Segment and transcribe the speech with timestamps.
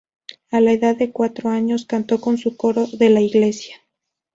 [0.49, 3.75] A la edad de cuatro años, cantó con su coro de la iglesia.